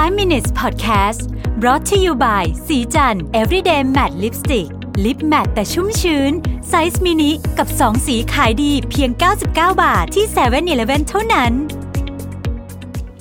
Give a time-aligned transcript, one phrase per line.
[0.00, 1.20] 5 minutes podcast
[1.60, 4.68] brought to you by ศรีจันทร์ everyday matte lipstick
[5.04, 6.32] lip matte แต่ชุ่มชื้น
[6.68, 9.46] ไซส์มินิกับ 2 สีขายดีเพียง 99
[9.82, 11.52] บาทที่7 e เ e ่ e อเท่านั้น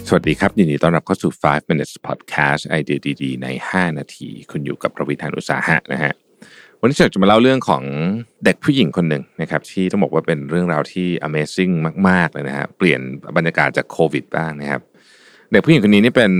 [0.08, 6.14] สวัสดีครับ ยินดีต้อนรับเข้าสู่ 5 minutes podcast ไอเดียดีๆ ใน 5 นาที คุณอยู่กับผมรวิศ หาญอุตสาหะนะฮะ
[6.82, 7.84] วันนี้จะมาเล่าเรื่องของ
[8.46, 11.74] เด็กผู้หญิงคนหนึ่งนะครับที่ต้องบอกว่าเป็นเรื่องราวที่ amazing
[12.08, 13.02] มาก ๆ เลยนะฮะเปลี่ยน
[13.38, 14.82] บรรยากาศจากโควิดบ้างนะครับ
[15.52, 16.32] เด็กผู้หญิงคนนี้นี่เป็น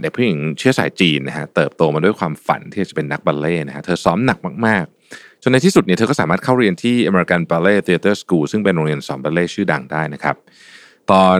[0.00, 10.36] เด็กผู้หญิงเชื้อสายจีนนะฮะเติบโตมาด้วยความฝันที่จะเป็นนักบัลเล่ต์นะฮะเธอซ้อมหนักมากๆจนในที่สุดเนี่ยเธอก็สามารถเข้าเรียนที่ American Ballet Theatre School ซึ่งเป็นโรงเรียนสอนบัลเล่ต์ชื่อดังได้นะครับ
[11.10, 11.38] ตอน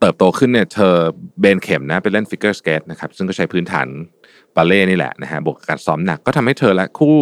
[0.00, 0.94] เติบโตขึ้นเนี่ยเธอ
[1.40, 3.88] เบนเข็มนะไปเล่นฟิกเกอร์สเกตนะครับซึ่งก็ใช้พื้นฐาน
[4.56, 7.18] บัลเล่ต์นี่แหละนะฮะบวกกับการซ้อมหนักก็ทำให้เธอและคู่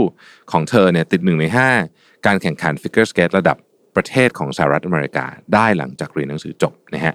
[0.53, 1.45] ของเธอเนี่ยติดหนึ่งใน
[1.87, 3.57] 5 การแข่งขันฟิกเกอร์สเกตระดับ
[3.97, 7.15] ประเทศของสหรัฐอเมริกาได้หลังจากเรียนหนังสือจบนะฮะ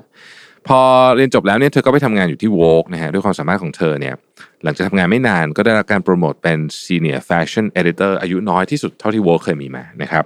[0.69, 0.81] พอ
[1.15, 4.15] เรียนจบแล้วเนี่ยเธอก็ไปทำงานอยู่ที่ Vogue นะฮะด้วยความสามารถของเธอเนี่ย
[4.63, 10.25] หลังจากทำงานไม่นานก็ได้รับการโปรโมทเป็น Senior Fashion Editor อายุน้อยที่สุดเท่าที่ Vogue เคยมีมานะครับ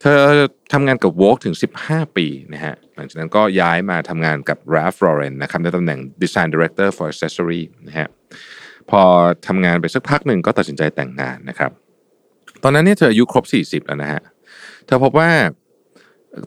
[0.00, 0.20] เธอ
[0.72, 1.54] ทำงานกับ Vogue ถึง
[1.86, 8.08] 15 ปีนะฮะหลังจากนั้นก็ย้ายมาทำงานกับ Ralph Lauren นะครับในตำแหน่ง Design Director for Accessory นะฮะ
[8.90, 9.02] พอ
[9.46, 11.70] ทำงานไปสักพักหนึ่งก็ตัดสินใจแต่งงานนะครับ
[12.62, 14.22] ตอนนั้นเนี่ยเธออายุครบ 40 แล้วนะฮะ
[14.86, 15.30] เธอพบว่า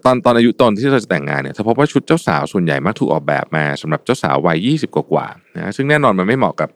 [0.06, 6.70] ตอนตอนอายุตอนที่เธอจะแต่งงานเนี่ยเธอพบว่าชุดเจ้าสาวส่วนใหญ่มักถูกออกแบบมาสำหรับเจ้าสาววัย20กว่าๆนะฮะซึ่งแน่นอนมันไม่เหมาะกับ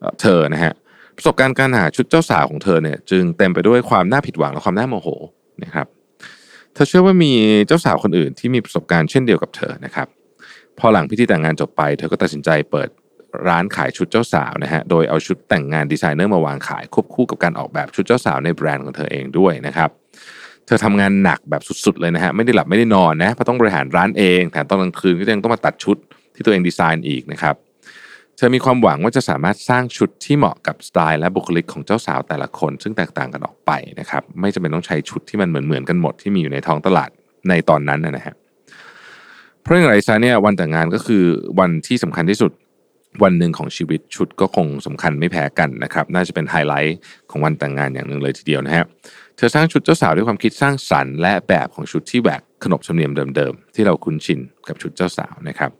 [0.00, 0.72] เอ่อเธอนะฮะ
[1.16, 5.08] ประสบการณ์การหาชุดเจ้าสาวของเธอเนี่ยจึงเต็มไปด้วยความน่าผิดหวังและความน่าโมโห
[5.64, 5.86] นะครับ
[6.74, 7.32] เธอเชื่อว่ามี
[7.66, 10.06] เจ้าสาวคนอื่นที่มีประสบการณ์เช่นเดียวกับเธอนะครับ
[10.78, 12.88] พอหลังพิธีแต่งงานจบไป เธอก็ตัดสินใจเปิด
[13.48, 25.96] ร้านขายชุดเจ้าสาวนะฮะโดยเอาชุดแต่งงานดีไซเนอร์มาวางขายควบคู่กับการออกแบบชุดเจ้าสาวในแบรนด์ของเธอเองด้วยนะครับเธอทำงานหนักแบบสุดๆเลยนะฮะไม่ได้หลับไม่ได้นอนนะเพราะต้องบริหารร้านเองแถมตอนกลางคืนก็ยังต้องมาตัดชุด
[26.34, 27.54] ที่ตัวเองดีไซน์อีกนะครับ
[28.36, 37.10] เธอมีความหวังว่าจะสามารถสร้างชุดที่เหมาะกับสไตล์และบุคลิกของเจ้าสาวแต่ละคน ซึ่งแตกต่างกันออกไปนะครับไม่จำเป็นต้องใช้ชุดที่มันเหมือนๆกันหมดที่มีอยู่ในท้องตลาด
[37.48, 38.34] ในตอนนั้นนะฮะ
[39.62, 41.24] เพราะอย่างไรซะเนี่ยวันแต่งงานก็คือ
[41.60, 42.52] วันที่สำคัญที่สุด
[43.22, 46.98] วันหนึ่งของชีวิตชุดก็คงสำคัญไม่แพ้กันนะครับ น่าจะเป็นไฮไลท์
[47.30, 48.84] ของวันแต่งงานอย่างหนึ่งเลยทีเดียวนะฮะ
[49.36, 55.70] เธอสร้างชุดเจ้าสาวด้วยความคิดสร้างสรรค์และแบบของชุดที่แหวกขนบธรรมเนียมเดิมๆที่เราคุ้นชินกับชุดเจ้าสาวนะครับ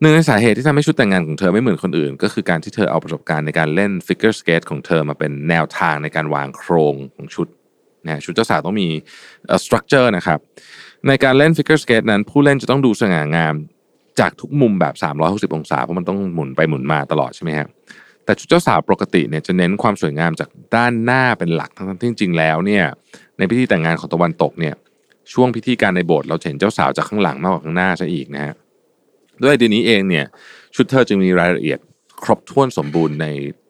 [0.00, 7.46] หนึ่งในสาเหตุที่ทำให้ชุดแต่งงานของเธอไม่เหมือนคนอื่น ก็คือการที่เธอเอาประสบการณ์ในการเล่นฟิกเกอร์สเกตของเธอมาเป็นแนวทางในการวางโครงของชุด
[8.04, 8.88] นะฮะชุดเจ้าสาวต้องมี
[9.64, 10.38] structure นะครับ
[11.08, 13.54] ในการเล่นฟิกเกอร์สเกตนั้นผู้เล่นจะต้องดูสง่างาม
[14.20, 17.68] จากทุกมุมแบบ 360 องศาเพราะมันต้องหมุนไปหมุนมาตลอดใช่ไหมฮะ
[18.24, 22.84] แต่ชุดเจ้าสาวปกติเนี่ยจะเน้นความสวยงามจากด้านหน้าเป็นหลักทั้งที่จริงๆแล้วเนี่ย
[23.38, 24.74] ในพิธีแต่งงานของตะวันตกเนี่ย
[25.32, 28.54] ช่วงพิธีการในโบสถ์เราเห็นเจ้าสาวจากข้างหลังมากกว่าข้างหน้าซะอีกนะฮะ
[29.42, 30.26] ด้วยเหตุนี้เองเนี่ย
[30.74, 31.78] ชุดเธอจึงมีรายละเอียด
[32.24, 33.26] ครบถ้วนสมบูรณ์ใน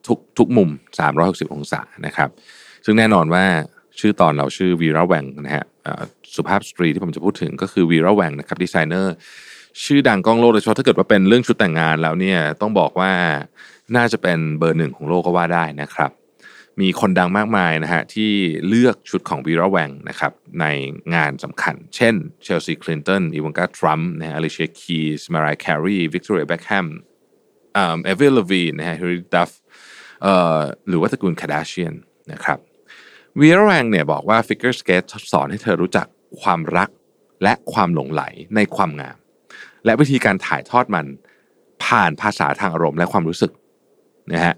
[0.07, 0.69] ทุกทุกมุม
[1.11, 2.29] 360 องศานะครับ
[2.85, 3.45] ซึ่งแน่นอนว่า
[3.99, 5.65] ชื่อตอนเราชื่อ Vera Wang นะฮะ
[6.35, 9.13] สุภาพสตรีที่ผมจะพูดถึงก็คือ Vera Wang นะครับดีไซเนอร์
[9.83, 13.11] ชื่อดังก้องโลกโดยเฉพาะถ้าเกิดว่าเป็นเรื่องชุดแต่งงานแล้วเนี่ยต้องบอกว่า
[13.95, 16.11] น่าจะเป็นเบอร์หนึ่งของโลกก็ว่าได้นะครับ
[16.81, 18.31] มีคนดังมากมายนะฮะที่
[18.67, 20.65] เลือกชุดของ Vera Wang นะครับใน
[21.15, 26.87] งานสำคัญ เช่น Chelsea Clinton Ivanka Trump นะฮะ Alicia Keys Mariah Carey Victoria Beckham
[27.73, 29.51] เอ่อเอเวอร์ลวีนะฮะ Hilary Duff
[30.23, 31.93] เอ่อหรือว่าตระกูล Kardashian
[32.31, 32.59] นะครับ
[33.39, 36.07] Vera Wang เนี่ยบอกว่า Figure Skate สอนให้เธอรู้จัก
[36.41, 36.89] ความรัก
[37.43, 38.23] และความหลงใหล
[38.55, 39.17] ในความงาม
[39.85, 41.05] และวิธีการถ่ายทอดมัน
[41.85, 43.51] ผ่านภาษาทางอารมณ์และความรู้สึก
[44.33, 44.55] นะฮะ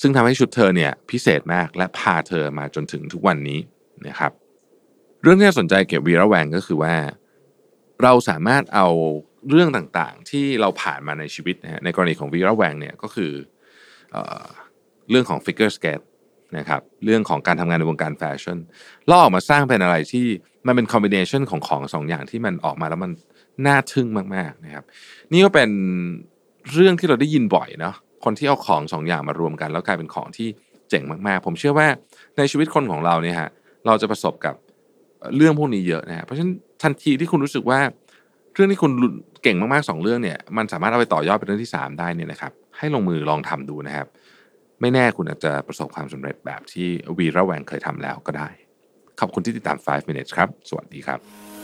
[0.00, 3.58] ซึ่งทำให้ชุดเธอเนี่ยพิเศษมากและพาเธอมาจนถึงทุกวันนี้
[4.08, 4.32] นะครับ
[5.22, 6.94] เรื่องที่น่าสนใจเกี่ยวกับ Vera Wang ก็คือว่า
[8.02, 8.88] เราสามารถเอา
[9.50, 13.32] เรื่องต่างๆ ที่เราผ่านมาในชีวิตนะฮะในกรณีของวีระแวงเนี่ยก็คือ
[14.12, 14.46] เออ
[15.10, 16.04] เรื่องของ Figure Skate
[16.58, 18.58] นะครับเรื่องของการทำงานในวงการแฟชั่น
[19.10, 20.26] ล่อออกมาสร้างเป็นอะไรที่
[20.66, 23.12] มันเป็นคอมบิเนชันของของสองอย่างที่มันออกมาแล้วมัน
[23.66, 24.84] น่าทึ่งมากๆนะครับ
[25.32, 25.70] นี่ก็เป็น
[26.72, 30.48] เรื่องที่เราได้ยินบ่อยเนาะคนที่เอาของสองอย่างมารวมกัน แล้วกลายเป็นของที่
[30.90, 31.88] เจ๋งมากๆ ผมเชื่อว่า
[32.36, 33.50] ในชีวิตคนของเราเนี่ยฮะ
[33.86, 34.54] เราจะประสบกับ
[35.36, 36.52] เรื่องพวกนี้เยอะนะฮะเพราะฉะนั้น
[36.82, 37.80] ทันทีที่คุณรู้สึกว่า
[38.54, 38.92] เรื่องที่คุณ
[39.42, 44.06] เก่งมากๆสองเรื่องเนี่ยมันสามารถเอาไปต่อยอดเป็นเรื่องที่สามได้เนี่ยนะครับให้ลงมือลองทำดูนะครับ
[44.80, 48.48] ไม่แน่คุณอาจจะประสบความสำเร็จแบบที่วีระแวงเคยทำแล้วก็ได้
[49.20, 51.63] ขอบคุณที่ติดตาม 5 minutes ครับ สวัสดีครับ